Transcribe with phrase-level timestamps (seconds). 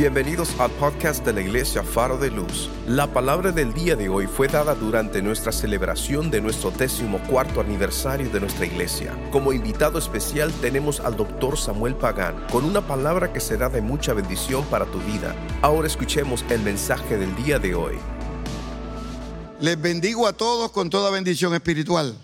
[0.00, 2.70] Bienvenidos al podcast de la Iglesia Faro de Luz.
[2.86, 7.60] La palabra del día de hoy fue dada durante nuestra celebración de nuestro décimo cuarto
[7.60, 9.14] aniversario de nuestra iglesia.
[9.30, 14.14] Como invitado especial tenemos al doctor Samuel Pagán con una palabra que será de mucha
[14.14, 15.36] bendición para tu vida.
[15.60, 17.98] Ahora escuchemos el mensaje del día de hoy.
[19.60, 22.16] Les bendigo a todos con toda bendición espiritual.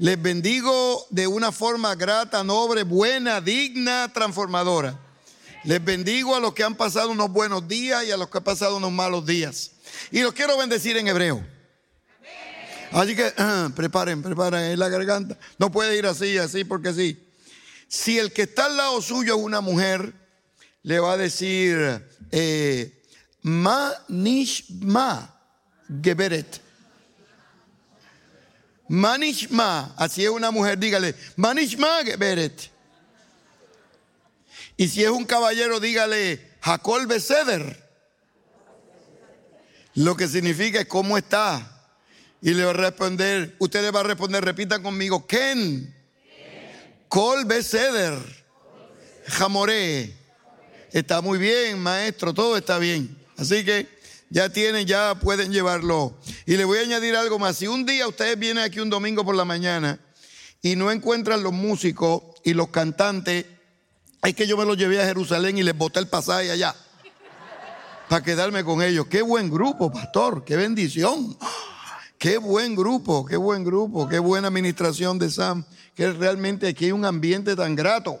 [0.00, 5.03] Les bendigo de una forma grata, noble, buena, digna, transformadora.
[5.64, 8.44] Les bendigo a los que han pasado unos buenos días y a los que han
[8.44, 9.72] pasado unos malos días.
[10.10, 11.44] Y los quiero bendecir en hebreo.
[12.92, 13.32] Así que
[13.74, 15.38] preparen, preparen la garganta.
[15.58, 17.18] No puede ir así, así, porque sí.
[17.88, 20.12] Si el que está al lado suyo es una mujer,
[20.82, 23.02] le va a decir eh,
[23.42, 25.34] ma nishma
[26.02, 26.60] geberet.
[28.86, 32.73] Manishma, así es una mujer, dígale, manishma geberet.
[34.76, 37.82] Y si es un caballero, dígale Jacob Beseder.
[39.94, 41.70] Lo que significa es cómo está.
[42.42, 45.94] Y le va a responder, usted le va a responder, repitan conmigo, Ken.
[47.08, 48.18] Col Beseder.
[49.26, 50.14] Jamoré.
[50.92, 53.16] Está muy bien, maestro, todo está bien.
[53.36, 53.88] Así que
[54.30, 56.18] ya tienen, ya pueden llevarlo.
[56.44, 57.56] Y le voy a añadir algo más.
[57.56, 59.98] Si un día ustedes vienen aquí un domingo por la mañana
[60.60, 63.46] y no encuentran los músicos y los cantantes
[64.30, 66.74] es que yo me los llevé a Jerusalén y les boté el pasaje allá.
[68.08, 69.06] Para quedarme con ellos.
[69.06, 70.44] Qué buen grupo, pastor.
[70.44, 71.36] Qué bendición.
[72.18, 75.64] Qué buen grupo, qué buen grupo, qué buena administración de Sam.
[75.94, 78.18] Que realmente aquí hay un ambiente tan grato.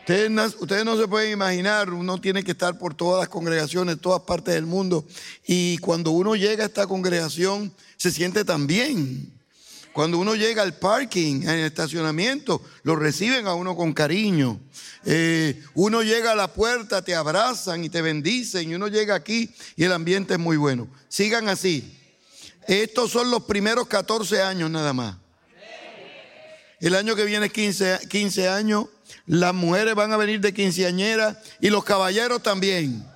[0.00, 4.00] Ustedes no, ustedes no se pueden imaginar, uno tiene que estar por todas las congregaciones,
[4.00, 5.06] todas partes del mundo.
[5.46, 9.32] Y cuando uno llega a esta congregación, se siente tan bien.
[9.92, 14.58] Cuando uno llega al parking, en el estacionamiento, lo reciben a uno con cariño.
[15.04, 18.70] Eh, uno llega a la puerta, te abrazan y te bendicen.
[18.70, 20.88] Y uno llega aquí y el ambiente es muy bueno.
[21.08, 21.98] Sigan así.
[22.66, 25.16] Estos son los primeros 14 años nada más.
[26.80, 28.86] El año que viene 15, 15 años.
[29.26, 33.06] Las mujeres van a venir de quinceañera y los caballeros también.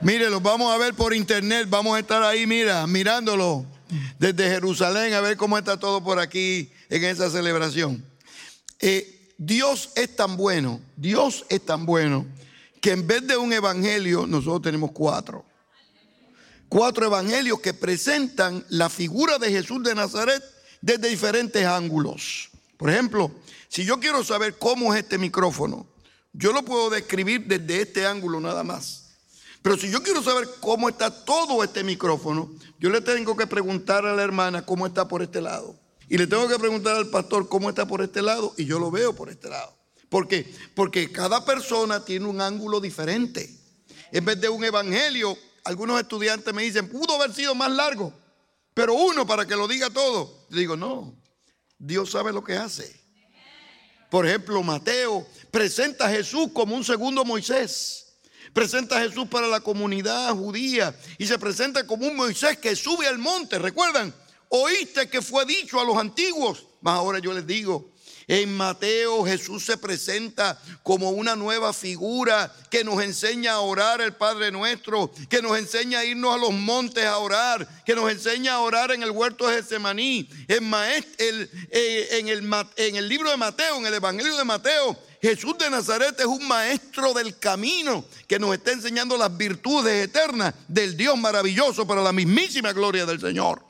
[0.00, 1.66] Mire, los vamos a ver por internet.
[1.68, 3.66] Vamos a estar ahí, mira, mirándolo
[4.18, 8.04] desde Jerusalén a ver cómo está todo por aquí en esa celebración.
[8.80, 12.26] Eh, Dios es tan bueno, Dios es tan bueno,
[12.80, 15.44] que en vez de un evangelio, nosotros tenemos cuatro.
[16.68, 20.42] Cuatro evangelios que presentan la figura de Jesús de Nazaret
[20.80, 22.50] desde diferentes ángulos.
[22.76, 23.30] Por ejemplo,
[23.68, 25.86] si yo quiero saber cómo es este micrófono,
[26.32, 29.01] yo lo puedo describir desde este ángulo nada más.
[29.62, 32.50] Pero si yo quiero saber cómo está todo este micrófono,
[32.80, 35.78] yo le tengo que preguntar a la hermana cómo está por este lado.
[36.08, 38.90] Y le tengo que preguntar al pastor cómo está por este lado y yo lo
[38.90, 39.72] veo por este lado.
[40.08, 40.52] ¿Por qué?
[40.74, 43.48] Porque cada persona tiene un ángulo diferente.
[44.10, 48.12] En vez de un evangelio, algunos estudiantes me dicen, pudo haber sido más largo,
[48.74, 50.44] pero uno para que lo diga todo.
[50.50, 51.14] Yo digo, no,
[51.78, 53.00] Dios sabe lo que hace.
[54.10, 58.01] Por ejemplo, Mateo presenta a Jesús como un segundo Moisés
[58.52, 63.06] presenta a Jesús para la comunidad judía y se presenta como un Moisés que sube
[63.06, 63.58] al monte.
[63.58, 64.14] ¿Recuerdan?
[64.48, 67.92] Oíste que fue dicho a los antiguos, mas ahora yo les digo,
[68.28, 74.14] en Mateo Jesús se presenta como una nueva figura que nos enseña a orar el
[74.14, 78.54] Padre nuestro, que nos enseña a irnos a los montes a orar, que nos enseña
[78.54, 80.28] a orar en el huerto de Getsemaní.
[80.48, 80.72] En,
[81.70, 82.38] eh,
[82.76, 87.14] el libro de Mateo, en el Evangelio de Mateo, Jesús de Nazaret es un maestro
[87.14, 92.72] del camino que nos está enseñando las virtudes eternas del Dios maravilloso para la mismísima
[92.72, 93.64] gloria del Señor.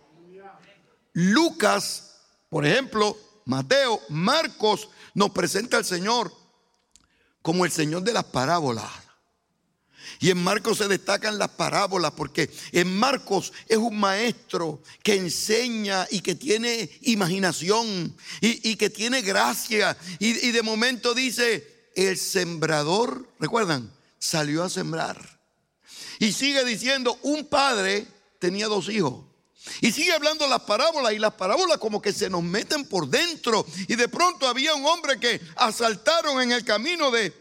[1.12, 2.14] Lucas,
[2.48, 3.14] por ejemplo,
[3.44, 6.32] Mateo, Marcos nos presenta al Señor
[7.42, 8.90] como el Señor de las parábolas.
[10.20, 16.06] Y en Marcos se destacan las parábolas porque en Marcos es un maestro que enseña
[16.10, 19.96] y que tiene imaginación y, que tiene gracia.
[20.18, 25.40] Y, y de momento dice, el sembrador, recuerdan, salió a sembrar.
[26.18, 28.06] Y sigue diciendo, un padre
[28.38, 29.24] tenía dos hijos.
[29.80, 33.64] Y sigue hablando las parábolas y las parábolas como que se nos meten por dentro.
[33.88, 37.32] Y de pronto había un hombre que asaltaron en el camino de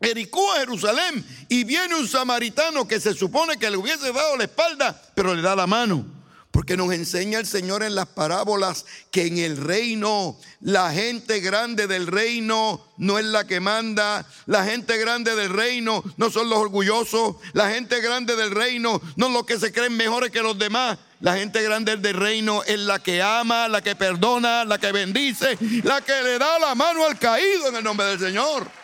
[0.00, 4.44] Jericó a Jerusalén y viene un samaritano que se supone que le hubiese dado la
[4.44, 6.06] espalda, pero le da la mano.
[6.52, 11.86] Porque nos enseña el Señor en las parábolas que en el reino la gente grande
[11.86, 16.58] del reino no es la que manda, la gente grande del reino no son los
[16.58, 20.58] orgullosos, la gente grande del reino no son los que se creen mejores que los
[20.58, 20.98] demás.
[21.20, 25.58] La gente grande del reino es la que ama, la que perdona, la que bendice,
[25.82, 28.77] la que le da la mano al caído en el nombre del Señor.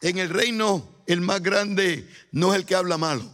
[0.00, 3.24] En el reino el más grande no es el que habla malo.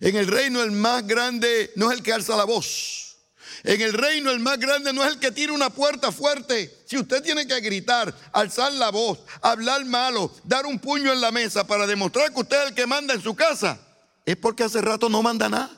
[0.00, 3.16] En el reino el más grande no es el que alza la voz.
[3.62, 6.82] En el reino el más grande no es el que tira una puerta fuerte.
[6.86, 11.30] Si usted tiene que gritar, alzar la voz, hablar malo, dar un puño en la
[11.30, 13.78] mesa para demostrar que usted es el que manda en su casa,
[14.26, 15.70] es porque hace rato no manda nada.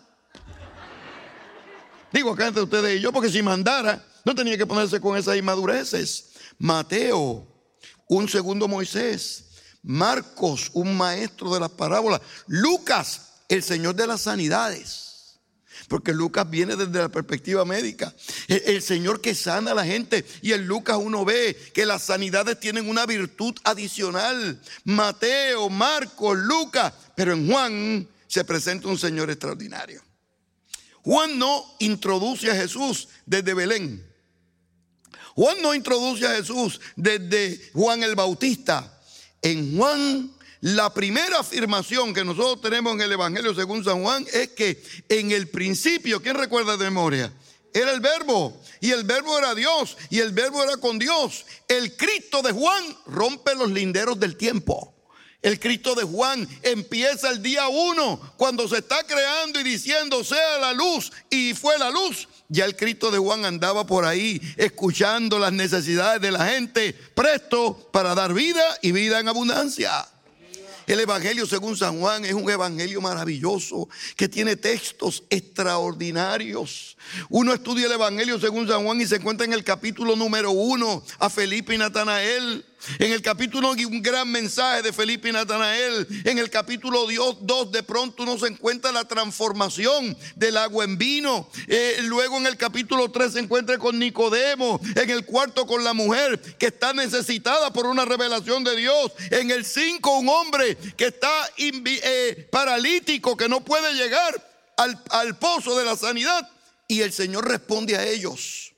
[2.13, 5.37] Digo acá entre ustedes y yo, porque si mandara, no tenía que ponerse con esas
[5.37, 6.33] inmadureces.
[6.59, 7.47] Mateo,
[8.09, 9.45] un segundo Moisés.
[9.83, 12.21] Marcos, un maestro de las parábolas.
[12.47, 15.07] Lucas, el Señor de las sanidades.
[15.89, 18.13] Porque Lucas viene desde la perspectiva médica.
[18.49, 20.25] El, Señor que sana a la gente.
[20.43, 24.61] Y en Lucas uno ve que las sanidades tienen una virtud adicional.
[24.85, 26.93] Mateo, Marcos, Lucas.
[27.15, 30.03] Pero en Juan se presenta un Señor extraordinario.
[31.03, 34.05] Juan no introduce a Jesús desde Belén.
[35.37, 38.99] Juan no introduce a Jesús desde Juan el Bautista.
[39.43, 44.49] En Juan la primera afirmación que nosotros tenemos en el Evangelio según San Juan es
[44.49, 47.33] que en el principio, ¿quién recuerda de memoria?
[47.75, 51.45] Era el verbo y el verbo era Dios y el verbo era con Dios.
[51.69, 54.96] El Cristo de Juan rompe los linderos del tiempo.
[55.47, 60.59] El Cristo de Juan empieza el día uno, cuando se está creando y diciendo, sea
[60.59, 62.27] la luz, y fue la luz.
[62.49, 67.89] Ya el Cristo de Juan andaba por ahí escuchando las necesidades de la gente, presto
[67.93, 70.09] para dar vida y vida en abundancia.
[70.89, 76.97] El Evangelio según San Juan es un Evangelio maravilloso que tiene textos extraordinarios.
[77.29, 81.05] Uno estudia el Evangelio según San Juan y se encuentra en el capítulo número uno
[81.21, 82.65] a Felipe y Natanael.
[82.99, 86.07] En el capítulo un gran mensaje de Felipe y Natanael.
[86.25, 87.07] En el capítulo
[87.41, 91.49] 2 de pronto uno se encuentra la transformación del agua en vino.
[91.67, 94.81] Eh, luego en el capítulo 3 se encuentra con Nicodemo.
[94.95, 99.13] En el cuarto con la mujer que está necesitada por una revelación de Dios.
[99.31, 104.35] En el 5 un hombre que está eh, paralítico que no puede llegar
[104.77, 106.49] al, al pozo de la sanidad.
[106.89, 108.73] Y el Señor responde a ellos.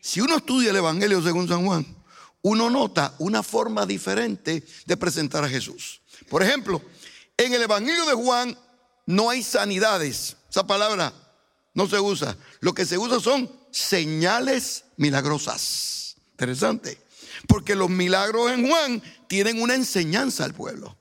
[0.00, 1.99] Si uno estudia el Evangelio según San Juan,
[2.42, 6.00] uno nota una forma diferente de presentar a Jesús.
[6.28, 6.82] Por ejemplo,
[7.36, 8.58] en el Evangelio de Juan
[9.06, 10.36] no hay sanidades.
[10.48, 11.12] Esa palabra
[11.74, 12.36] no se usa.
[12.60, 16.16] Lo que se usa son señales milagrosas.
[16.32, 17.00] Interesante.
[17.46, 20.96] Porque los milagros en Juan tienen una enseñanza al pueblo.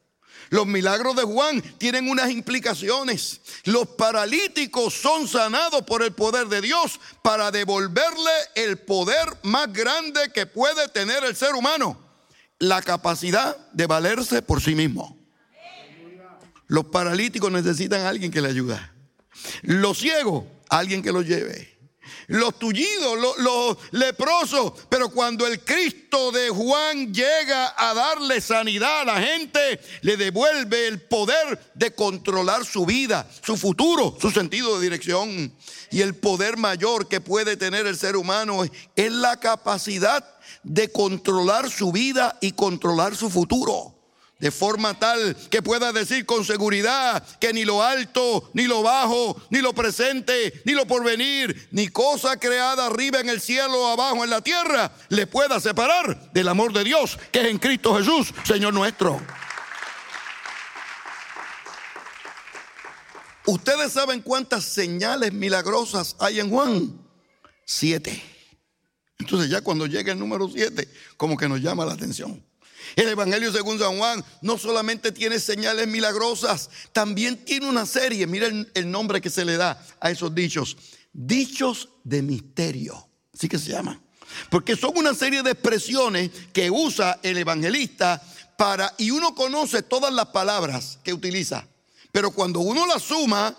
[0.50, 3.42] Los milagros de Juan tienen unas implicaciones.
[3.66, 10.32] Los paralíticos son sanados por el poder de Dios para devolverle el poder más grande
[10.34, 12.00] que puede tener el ser humano,
[12.58, 15.18] la capacidad de valerse por sí mismo.
[16.68, 18.80] Los paralíticos necesitan a alguien que le ayude.
[19.62, 21.79] Los ciegos, alguien que los lleve
[22.30, 24.74] los tullidos, los, leprosos.
[24.90, 30.88] Pero cuando el Cristo de Juan llega a darle sanidad a la gente, le devuelve
[30.88, 35.54] el poder de controlar su vida, su futuro, su sentido de dirección.
[35.92, 38.64] Y el poder mayor que puede tener el ser humano
[38.96, 40.26] es la capacidad
[40.64, 43.99] de controlar su vida y controlar su futuro
[44.40, 49.40] de forma tal que pueda decir con seguridad que ni lo alto, ni lo bajo,
[49.50, 54.24] ni lo presente, ni lo porvenir, ni cosa creada arriba en el cielo o abajo
[54.24, 58.34] en la tierra, le pueda separar del amor de Dios que es en Cristo Jesús,
[58.46, 59.20] Señor nuestro.
[63.46, 67.02] Ustedes saben cuántas señales milagrosas hay en Juan.
[67.66, 68.24] Siete.
[69.18, 72.44] Entonces ya cuando llega el número siete, como que nos llama la atención.
[72.96, 78.70] El Evangelio según San Juan no solamente tiene señales milagrosas, también tiene una serie, miren
[78.74, 80.78] el nombre que se le da a esos dichos,
[81.14, 84.02] dichos de misterio, así que se llama.
[84.50, 88.22] Porque son una serie de expresiones que usa el evangelista
[88.58, 91.68] para, y uno conoce todas las palabras que utiliza,
[92.12, 93.56] pero cuando uno las suma,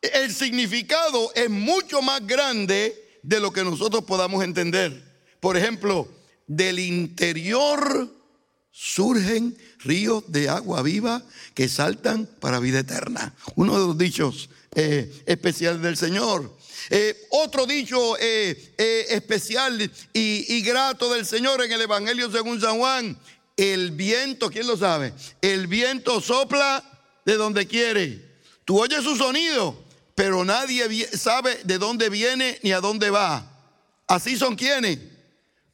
[0.00, 5.04] el significado es mucho más grande de lo que nosotros podamos entender.
[5.40, 6.08] Por ejemplo,
[6.46, 8.17] del interior
[8.80, 11.20] surgen ríos de agua viva
[11.52, 13.34] que saltan para vida eterna.
[13.56, 16.56] Uno de los dichos eh, especiales del Señor.
[16.88, 18.72] Eh, otro dicho eh,
[19.10, 19.82] especial
[20.12, 23.18] y, y grato del Señor en el Evangelio según San Juan.
[23.56, 25.12] El viento, ¿quién lo sabe?
[25.42, 26.84] El viento sopla
[27.24, 28.24] de donde quiere.
[28.64, 29.76] Tú oyes su sonido,
[30.14, 33.44] pero nadie sabe de dónde viene ni a dónde va.
[34.06, 34.98] Así son quienes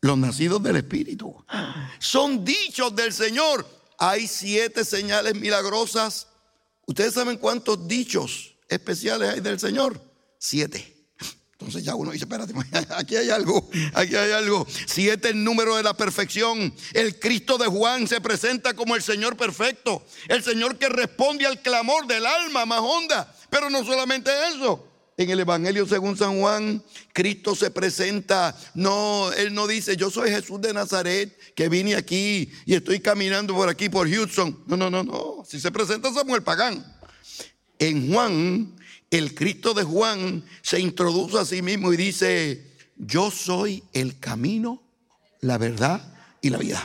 [0.05, 1.35] los nacidos del Espíritu.
[1.99, 3.67] Son dichos del Señor.
[3.99, 6.29] Hay siete señales milagrosas.
[6.87, 9.99] ¿Ustedes saben cuántos dichos especiales hay del Señor?
[10.39, 10.95] Siete.
[11.53, 12.53] Entonces ya uno dice, espérate,
[12.95, 14.67] aquí hay algo, aquí hay algo.
[14.87, 19.03] Si es el número de la perfección, el Cristo de Juan se presenta como el
[19.03, 23.35] Señor perfecto, el Señor que responde al clamor del alma más honda.
[23.49, 29.55] Pero no solamente eso, en el Evangelio según San Juan, Cristo se presenta, no, Él
[29.55, 33.89] no dice, yo soy Jesús de Nazaret, que vine aquí y estoy caminando por aquí,
[33.89, 34.65] por Houston.
[34.67, 35.45] No, no, no, no.
[35.47, 36.85] Si se presenta Samuel Pagán.
[37.79, 38.77] En Juan,
[39.11, 44.83] el Cristo de Juan se introduce a sí mismo y dice, yo soy el camino,
[45.41, 46.85] la verdad y la vida.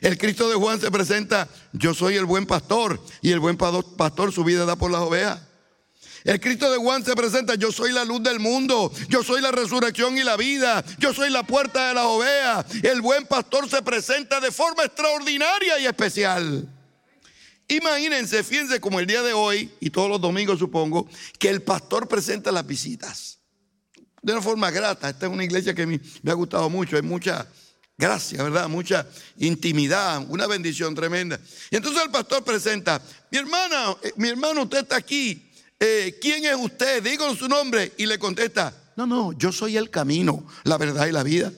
[0.00, 4.32] El Cristo de Juan se presenta, yo soy el buen pastor y el buen pastor
[4.32, 5.40] su vida da por las ovejas.
[6.26, 9.52] El Cristo de Juan se presenta, yo soy la luz del mundo, yo soy la
[9.52, 12.66] resurrección y la vida, yo soy la puerta de las ovejas.
[12.82, 16.68] El buen pastor se presenta de forma extraordinaria y especial.
[17.68, 22.08] Imagínense, fíjense como el día de hoy, y todos los domingos supongo, que el pastor
[22.08, 23.38] presenta las visitas.
[24.20, 25.08] De una forma grata.
[25.08, 26.96] Esta es una iglesia que me, me ha gustado mucho.
[26.96, 27.46] Hay mucha
[27.96, 28.68] gracia, ¿verdad?
[28.68, 29.06] Mucha
[29.38, 31.38] intimidad, una bendición tremenda.
[31.70, 35.45] Y entonces el pastor presenta, mi hermana, eh, mi hermano, usted está aquí.
[35.78, 37.02] Eh, ¿quién es usted?
[37.02, 37.92] Díganos su nombre.
[37.98, 41.52] Y le contesta, no, no, yo soy el camino, la verdad y la vida.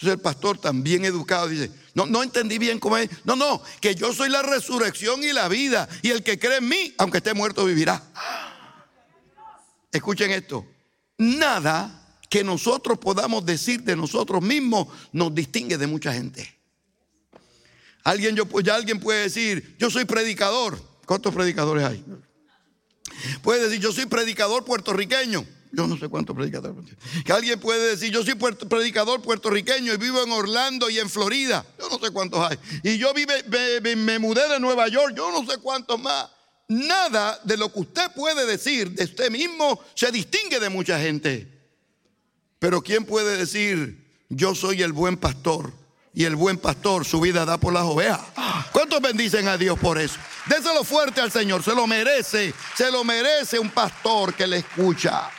[0.00, 3.10] Entonces el pastor también educado dice, no, no entendí bien cómo es.
[3.24, 5.88] No, no, que yo soy la resurrección y la vida.
[6.00, 8.02] Y el que cree en mí, aunque esté muerto, vivirá.
[9.92, 10.66] Escuchen esto.
[11.18, 16.56] Nada que nosotros podamos decir de nosotros mismos nos distingue de mucha gente.
[18.04, 20.89] Alguien, yo, ya alguien puede decir, yo soy predicador.
[21.10, 22.04] ¿Cuántos predicadores hay?
[23.42, 25.44] Puede decir, yo soy predicador puertorriqueño.
[25.72, 26.94] Yo no sé cuántos predicadores.
[27.24, 31.66] Que alguien puede decir, yo soy predicador puertorriqueño y vivo en Orlando y en Florida.
[31.80, 32.56] Yo no sé cuántos hay.
[32.84, 33.42] Y yo vive,
[33.96, 35.12] me, mudé de Nueva York.
[35.16, 36.30] Yo no sé cuántos más.
[36.68, 41.60] Nada de lo que usted puede decir de usted mismo se distingue de mucha gente.
[42.60, 45.72] Pero ¿quién puede decir, yo soy el buen pastor?
[46.12, 48.20] Y el buen pastor su vida da por las ovejas.
[48.72, 50.18] ¿Cuántos bendicen a Dios por eso?
[50.46, 55.30] Déselo fuerte al Señor, se lo merece, se lo merece un pastor que le escucha.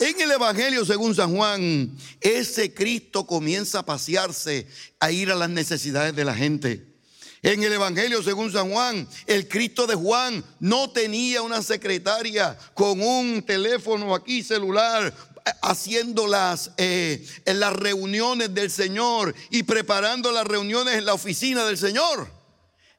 [0.00, 4.66] En el Evangelio según San Juan, ese Cristo comienza a pasearse,
[4.98, 6.94] a ir a las necesidades de la gente.
[7.42, 13.00] En el Evangelio según San Juan, el Cristo de Juan no tenía una secretaria con
[13.00, 15.14] un teléfono aquí celular
[15.62, 21.64] haciendo las, eh, en las reuniones del Señor y preparando las reuniones en la oficina
[21.64, 22.30] del Señor.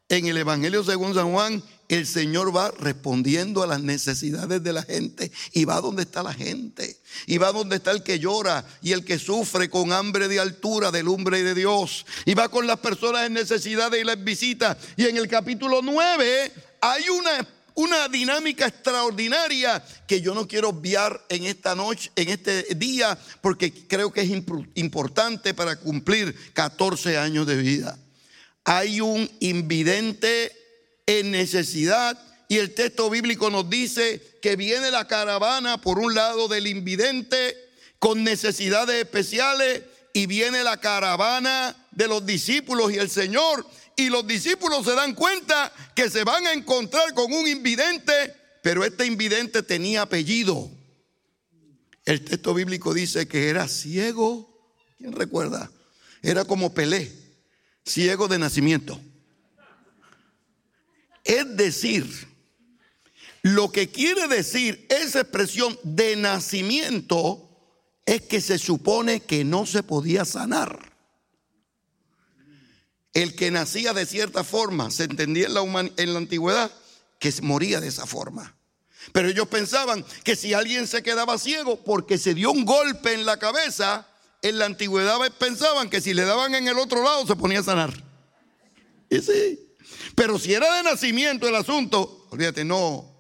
[0.08, 4.84] En el Evangelio según San Juan, el Señor va respondiendo a las necesidades de la
[4.84, 7.00] gente y va donde está la gente.
[7.26, 10.92] Y va donde está el que llora y el que sufre con hambre de altura,
[10.92, 12.06] de lumbre y de Dios.
[12.26, 14.78] Y va con las personas en necesidades y las visita.
[14.96, 21.26] Y en el capítulo 9 hay una una dinámica extraordinaria que yo no quiero obviar
[21.30, 24.30] en esta noche, en este día, porque creo que es
[24.76, 28.00] importante para cumplir 14 años de vida.
[28.64, 30.52] Hay un invidente
[31.06, 32.18] en necesidad
[32.48, 37.56] y el texto bíblico nos dice que viene la caravana por un lado del invidente
[38.00, 44.28] con necesidades especiales y viene la caravana de los discípulos y el Señor y los
[44.28, 49.64] discípulos se dan cuenta que se van a encontrar con un invidente, pero este invidente
[49.64, 50.70] tenía apellido.
[52.04, 54.50] El texto bíblico dice que era ciego.
[54.98, 55.72] ¿Quién recuerda?
[56.22, 57.12] Era como Pelé,
[57.84, 59.00] ciego de nacimiento.
[61.24, 62.06] Es decir,
[63.42, 67.42] lo que quiere decir esa expresión de nacimiento
[68.06, 70.95] es que se supone que no se podía sanar.
[73.16, 75.62] El que nacía de cierta forma, se entendía en la,
[75.98, 76.72] en la antigüedad,
[77.18, 78.56] que moría de esa forma.
[79.12, 83.26] Pero ellos pensaban que si alguien se quedaba ciego porque se dio un golpe en
[83.26, 84.08] la cabeza,
[84.42, 87.64] en la antigüedad pensaban que si le daban en el otro lado se ponía a
[87.64, 87.94] sanar.
[89.10, 89.60] Y sí.
[90.16, 93.16] Pero si era de nacimiento el asunto, olvídate, no.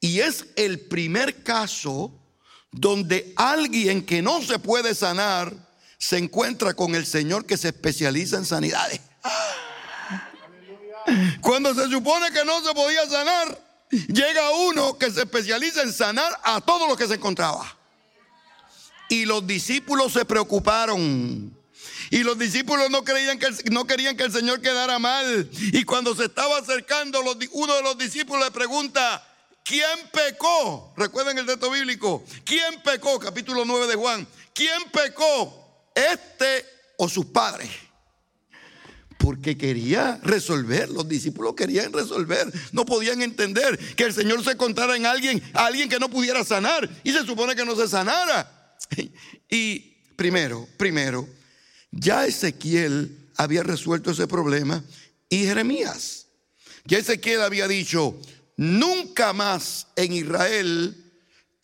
[0.00, 2.12] Y es el primer caso
[2.70, 5.54] donde alguien que no se puede sanar
[5.98, 9.00] se encuentra con el Señor que se especializa en sanidades.
[11.40, 13.58] Cuando se supone que no se podía sanar,
[13.90, 17.76] llega uno que se especializa en sanar a todos los que se encontraba.
[19.08, 21.56] Y los discípulos se preocuparon.
[22.10, 25.48] Y los discípulos no, creían que no querían que el Señor quedara mal.
[25.52, 27.20] Y cuando se estaba acercando,
[27.52, 29.26] uno de los discípulos le pregunta,
[29.64, 30.92] ¿quién pecó?
[30.96, 32.24] Recuerden el texto bíblico.
[32.44, 33.18] ¿Quién pecó?
[33.18, 34.28] Capítulo 9 de Juan.
[34.54, 35.90] ¿Quién pecó?
[35.94, 36.66] ¿Este
[36.98, 37.70] o sus padres?
[39.18, 44.96] Porque quería resolver, los discípulos querían resolver, no podían entender que el Señor se contara
[44.96, 48.76] en alguien, alguien que no pudiera sanar y se supone que no se sanara.
[49.50, 49.78] Y
[50.14, 51.26] primero, primero,
[51.90, 54.84] ya Ezequiel había resuelto ese problema
[55.28, 56.26] y Jeremías.
[56.84, 58.20] Ya Ezequiel había dicho,
[58.56, 61.12] nunca más en Israel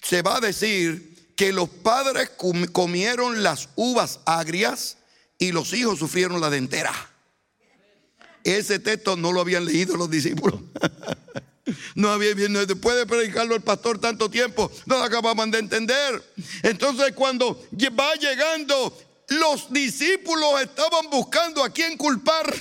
[0.02, 2.30] se va a decir que los padres
[2.72, 4.98] comieron las uvas agrias
[5.38, 6.92] y los hijos sufrieron la dentera.
[8.44, 10.60] Ese texto no lo habían leído los discípulos.
[11.94, 16.22] No había después de predicarlo el pastor tanto tiempo, no lo acababan de entender.
[16.62, 17.58] Entonces, cuando
[17.98, 18.94] va llegando,
[19.28, 22.52] los discípulos estaban buscando a quién culpar.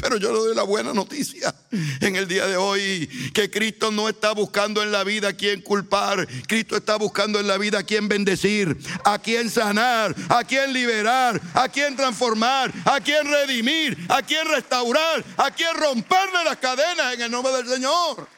[0.00, 1.52] Pero yo le doy la buena noticia
[2.00, 5.60] en el día de hoy, que Cristo no está buscando en la vida a quien
[5.60, 10.72] culpar, Cristo está buscando en la vida a quien bendecir, a quien sanar, a quien
[10.72, 17.14] liberar, a quien transformar, a quien redimir, a quien restaurar, a quien romperle las cadenas
[17.14, 18.28] en el nombre del Señor.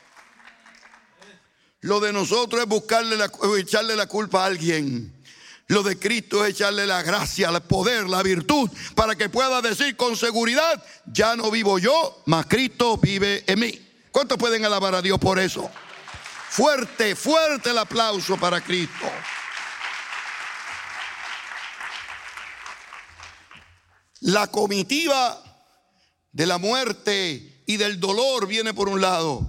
[1.83, 3.17] Lo de nosotros es buscarle
[3.59, 5.20] echarle la culpa a alguien.
[5.71, 9.97] Lo de Cristo es echarle la gracia, el poder, la virtud, para que pueda decir
[9.97, 13.89] con seguridad, ya no vivo yo, mas Cristo vive en mí.
[14.11, 15.71] ¿Cuántos pueden alabar a Dios por eso?
[16.49, 19.07] Fuerte, fuerte el aplauso para Cristo.
[24.23, 25.41] La comitiva
[26.33, 29.49] de la muerte y del dolor viene por un lado.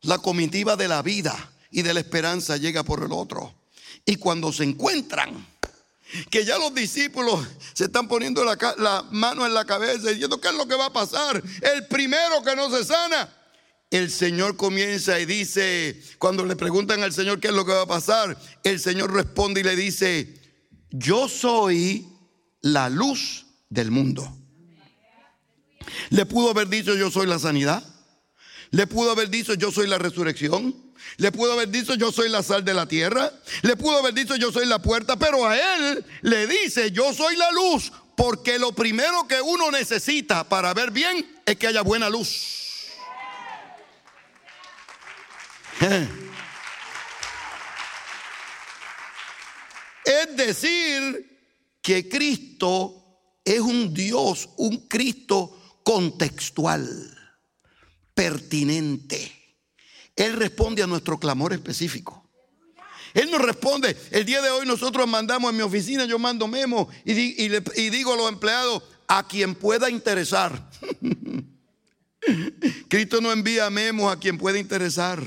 [0.00, 3.54] La comitiva de la vida y de la esperanza llega por el otro.
[4.06, 5.46] Y cuando se encuentran,
[6.30, 10.54] que ya los discípulos se están poniendo la, mano en la cabeza diciendo, ¿qué es
[10.54, 11.42] lo que va a pasar?
[11.60, 13.28] El primero que no se sana.
[13.90, 17.82] El Señor comienza y dice, cuando le preguntan al Señor qué es lo que va
[17.82, 20.34] a pasar, el Señor responde y le dice,
[20.90, 22.08] yo soy
[22.60, 24.36] la luz del mundo.
[26.10, 27.84] Le pudo haber dicho, yo soy la sanidad.
[28.74, 30.74] Le pudo haber dicho, yo soy la resurrección.
[31.18, 33.30] Le pudo haber dicho yo soy la sal de la tierra.
[33.62, 35.16] Le pudo haber dicho yo soy la puerta.
[35.16, 37.92] Pero a él le dice yo soy la luz.
[38.16, 42.88] Porque lo primero que uno necesita para ver bien es que haya buena luz.
[50.04, 51.34] Es decir,
[51.80, 53.04] que Cristo
[53.44, 57.13] es un Dios, un Cristo contextual,
[58.14, 59.32] pertinente.
[60.16, 62.24] Él responde a nuestro clamor específico.
[63.14, 63.96] Él nos responde.
[64.10, 68.16] El día de hoy nosotros mandamos en mi oficina, yo mando memo y, digo a
[68.16, 70.70] los empleados, a quien pueda interesar.
[72.88, 75.22] Cristo no envía memos a quien pueda interesar.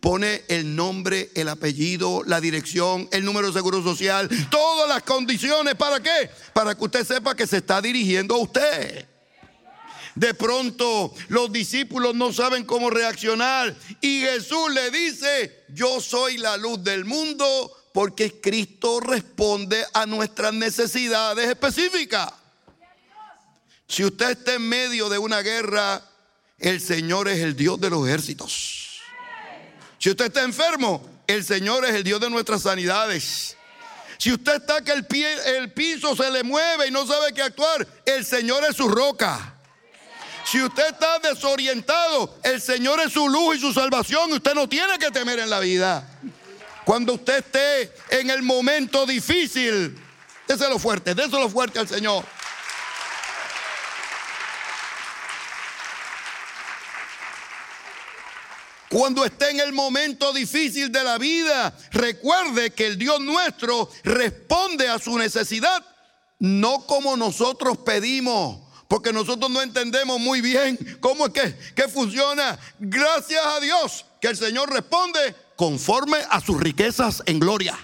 [0.00, 5.74] Pone el nombre, el apellido, la dirección, el número de seguro social, todas las condiciones.
[5.74, 6.30] ¿Para qué?
[6.52, 9.06] Para que usted sepa que se está dirigiendo a usted.
[10.14, 16.56] De pronto los discípulos no saben cómo reaccionar y Jesús le dice, yo soy la
[16.56, 22.32] luz del mundo porque Cristo responde a nuestras necesidades específicas.
[23.88, 26.02] Si usted está en medio de una guerra,
[26.58, 29.00] el Señor es el Dios de los ejércitos.
[29.98, 33.56] Si usted está enfermo, el Señor es el Dios de nuestras sanidades.
[34.18, 35.26] Si usted está que el, pie,
[35.58, 39.54] el piso se le mueve y no sabe qué actuar, el Señor es su roca.
[40.44, 44.68] Si usted está desorientado, el Señor es su luz y su salvación y usted no
[44.68, 46.08] tiene que temer en la vida.
[46.84, 49.98] Cuando usted esté en el momento difícil,
[50.48, 52.24] déselo fuerte, déselo fuerte al Señor.
[58.88, 64.86] Cuando esté en el momento difícil de la vida, recuerde que el Dios nuestro responde
[64.86, 65.82] a su necesidad,
[66.40, 68.60] no como nosotros pedimos,
[68.92, 72.58] porque nosotros no entendemos muy bien cómo es que, funciona.
[72.78, 77.74] Gracias a Dios que el Señor responde conforme a sus riquezas en gloria.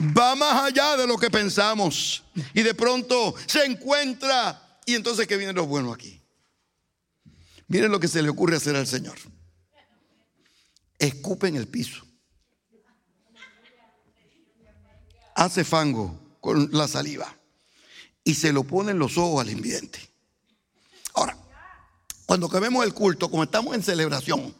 [0.00, 2.24] Va más allá de lo que pensamos.
[2.54, 4.80] Y de pronto se encuentra.
[4.86, 6.18] Y entonces, ¿qué viene lo bueno aquí?
[7.68, 9.18] Miren lo que se le ocurre hacer al Señor.
[10.98, 12.02] Escupe en el piso.
[15.34, 17.43] Hace fango con la saliva
[18.24, 20.00] y se lo ponen los ojos al invidente.
[21.12, 21.36] Ahora,
[22.26, 24.54] cuando acabemos el culto, como estamos en celebración,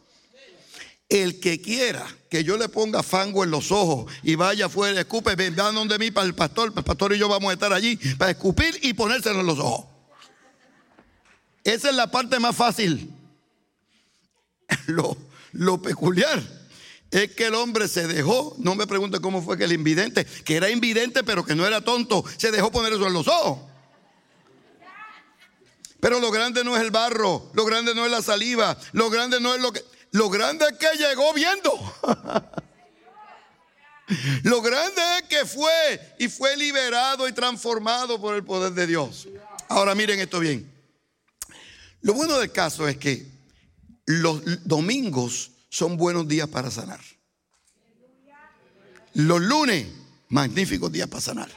[1.09, 5.35] el que quiera que yo le ponga fango en los ojos y vaya afuera, escupe,
[5.35, 8.31] vengan donde mí para el pastor, el pastor y yo vamos a estar allí para
[8.31, 9.87] escupir y ponérselo en los ojos.
[11.63, 13.11] Esa es la parte más fácil.
[14.87, 15.17] Lo,
[15.53, 16.43] lo peculiar
[17.15, 20.57] es que el hombre se dejó, no me pregunte cómo fue que el invidente, que
[20.57, 23.61] era invidente pero que no era tonto, se dejó poner eso en los ojos.
[26.01, 29.41] Pero lo grande no es el barro, lo grande no es la saliva, lo grande
[29.41, 29.83] no es lo que...
[30.11, 31.73] Lo grande es que llegó viendo.
[34.43, 39.27] Lo grande es que fue y fue liberado y transformado por el poder de Dios.
[39.69, 40.71] Ahora miren esto bien.
[42.03, 43.27] Lo bueno del caso es que
[44.05, 47.01] los domingos son buenos días para sanar.
[49.15, 49.89] Los lunes,
[50.29, 51.49] magníficos días para sanar.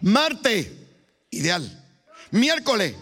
[0.00, 0.68] Martes,
[1.30, 1.64] ideal.
[2.30, 2.94] Miércoles,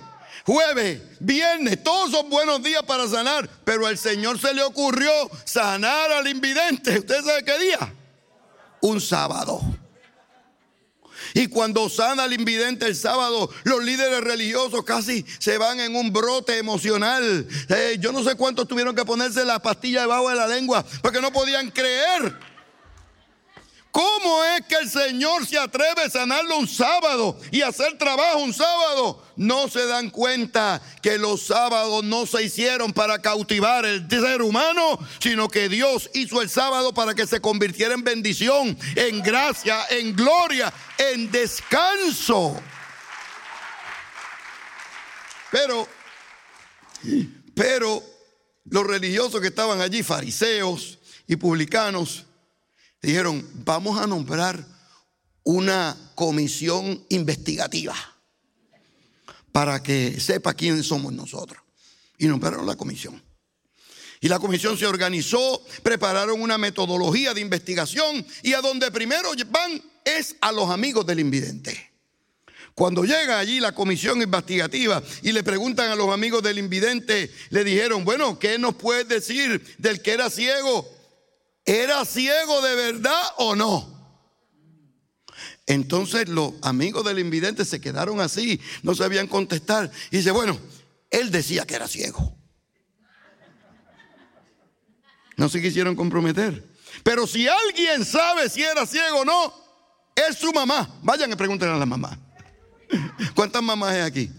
[0.47, 3.51] jueves, viernes, todos son buenos días para sanar.
[3.67, 5.13] Pero al Señor se le ocurrió
[5.45, 7.01] sanar al invidente.
[7.01, 7.95] ¿Usted sabe qué día?
[8.81, 9.61] Un sábado.
[11.35, 16.13] Y cuando sana al invidente el sábado, los líderes religiosos casi se van en un
[16.13, 17.47] brote emocional.
[17.69, 21.21] Eh, yo no sé cuántos tuvieron que ponerse la pastilla debajo de la lengua porque
[21.21, 22.54] no podían creer
[23.95, 28.53] ¿Cómo es que el Señor se atreve a sanarlo un sábado y hacer trabajo un
[28.53, 29.25] sábado?
[29.37, 34.99] No se dan cuenta que los sábados no se hicieron para cautivar el ser humano,
[35.21, 40.17] sino que Dios hizo el sábado para que se convirtiera en bendición, en gracia, en
[40.17, 42.61] gloria, en descanso.
[45.53, 45.87] Pero,
[47.55, 48.03] pero
[48.65, 52.27] los religiosos que estaban allí, fariseos y publicanos,
[53.05, 54.67] dijeron, vamos a nombrar
[55.43, 57.95] una comisión investigativa
[59.53, 61.63] para que sepa quién somos nosotros.
[62.19, 63.23] Y nombraron la comisión.
[64.21, 69.83] Y la comisión se organizó, prepararon una metodología de investigación y a donde primero van
[70.05, 71.93] es a los amigos del invidente.
[72.75, 77.63] Cuando llega allí la comisión investigativa y le preguntan a los amigos del invidente, le
[77.63, 80.91] dijeron, bueno, ¿qué nos puedes decir del que era ciego
[81.65, 83.95] ¿Era ciego de verdad o no?
[85.67, 89.91] Entonces los amigos del invidente se quedaron así, no sabían contestar.
[90.11, 90.59] Y dice, bueno,
[91.11, 92.37] él decía que era ciego.
[95.37, 96.65] No se quisieron comprometer.
[97.03, 99.53] Pero si alguien sabe si era ciego o no,
[100.15, 100.89] es su mamá.
[101.03, 102.19] Vayan y pregunten a la mamá.
[103.35, 104.31] ¿Cuántas mamás hay aquí?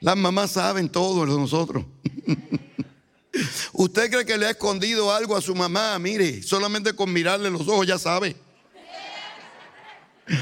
[0.00, 1.84] Las mamás saben todo de nosotros.
[3.72, 5.98] ¿Usted cree que le ha escondido algo a su mamá?
[5.98, 8.36] Mire, solamente con mirarle los ojos ya sabe.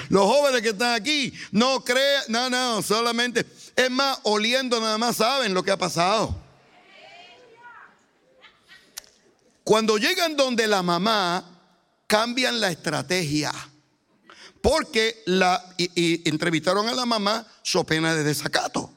[0.09, 5.17] Los jóvenes que están aquí no creen, no, no, solamente, es más, oliendo nada más
[5.17, 6.37] saben lo que ha pasado.
[9.65, 11.45] Cuando llegan donde la mamá,
[12.07, 13.53] cambian la estrategia.
[14.61, 18.93] Porque la, entrevistaron a la mamá, so pena de desacato.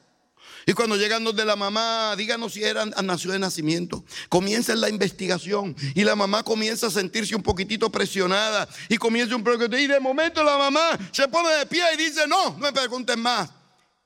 [0.66, 4.04] Y cuando llegan donde la mamá, díganos si era, nació de nacimiento.
[4.30, 9.44] Comienza la investigación y la mamá comienza a sentirse un poquitito presionada y comienza un
[9.44, 9.78] poquito.
[9.78, 13.20] Y de momento la mamá se pone de pie y dice: No, no me pregunten
[13.20, 13.50] más.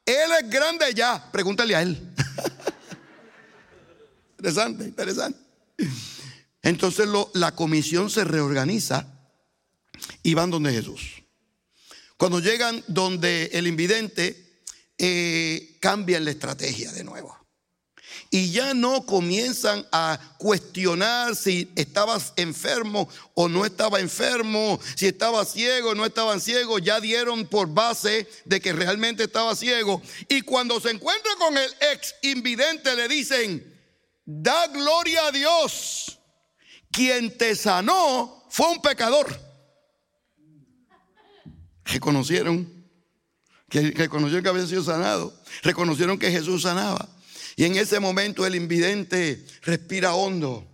[0.06, 2.02] Él es grande ya, pregúntale a él.
[4.32, 5.40] interesante, interesante.
[6.62, 9.06] Entonces la comisión se reorganiza
[10.24, 11.24] y van donde Jesús.
[12.18, 14.47] Cuando llegan donde el invidente,
[14.98, 17.38] eh, cambian la estrategia de nuevo.
[18.30, 25.46] Y ya no comienzan a cuestionar si estabas enfermo o no estaba enfermo, si estaba
[25.46, 30.02] ciego o no estaba ciego, ya dieron por base de que realmente estaba ciego.
[30.28, 33.76] Y cuando se encuentra con el ex invidente le dicen,
[34.26, 36.20] da gloria a Dios,
[36.92, 39.40] quien te sanó fue un pecador.
[41.86, 42.77] Reconocieron
[43.70, 47.08] que reconocieron que había sido sanado, reconocieron que Jesús sanaba.
[47.56, 50.68] Y en ese momento el invidente respira hondo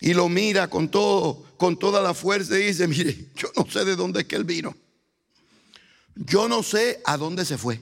[0.00, 3.84] y lo mira con todo, con toda la fuerza y dice, mire, yo no sé
[3.84, 4.74] de dónde es que él vino.
[6.14, 7.80] Yo no sé a dónde se fue.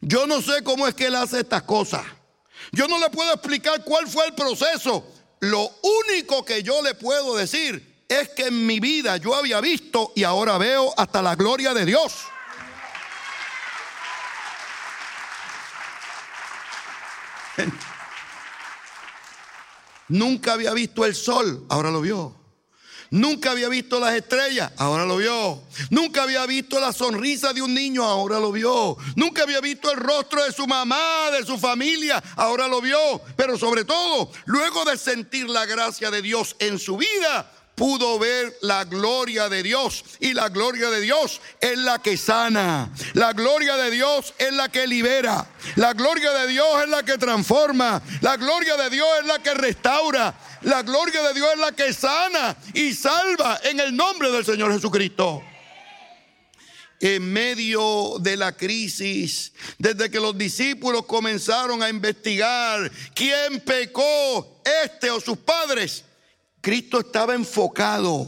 [0.00, 2.04] Yo no sé cómo es que él hace estas cosas.
[2.72, 5.06] Yo no le puedo explicar cuál fue el proceso.
[5.40, 5.70] Lo
[6.08, 10.24] único que yo le puedo decir es que en mi vida yo había visto y
[10.24, 12.14] ahora veo hasta la gloria de Dios.
[20.08, 22.34] Nunca había visto el sol, ahora lo vio.
[23.10, 25.62] Nunca había visto las estrellas, ahora lo vio.
[25.90, 28.96] Nunca había visto la sonrisa de un niño, ahora lo vio.
[29.14, 33.20] Nunca había visto el rostro de su mamá, de su familia, ahora lo vio.
[33.36, 38.56] Pero sobre todo, luego de sentir la gracia de Dios en su vida, pudo ver
[38.62, 40.04] la gloria de Dios.
[40.20, 42.90] Y la gloria de Dios es la que sana.
[43.14, 45.46] La gloria de Dios es la que libera.
[45.76, 48.02] La gloria de Dios es la que transforma.
[48.20, 50.34] La gloria de Dios es la que restaura.
[50.62, 54.72] La gloria de Dios es la que sana y salva en el nombre del Señor
[54.72, 55.42] Jesucristo.
[57.00, 65.10] en medio de la crisis, desde que los discípulos comenzaron a investigar quién pecó, este
[65.10, 66.04] o sus padres,
[66.64, 68.26] Cristo estaba enfocado.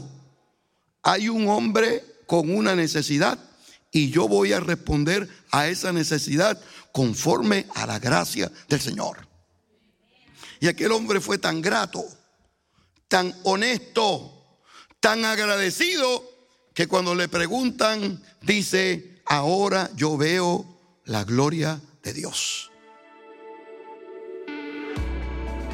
[1.01, 3.39] Hay un hombre con una necesidad
[3.91, 9.27] y yo voy a responder a esa necesidad conforme a la gracia del Señor.
[10.59, 12.05] Y aquel hombre fue tan grato,
[13.07, 14.59] tan honesto,
[14.99, 16.23] tan agradecido,
[16.75, 22.69] que cuando le preguntan, dice, ahora yo veo la gloria de Dios.